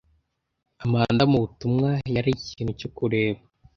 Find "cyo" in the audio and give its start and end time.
2.79-2.89